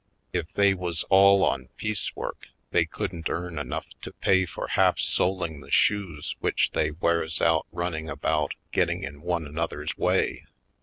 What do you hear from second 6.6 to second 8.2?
they wears out running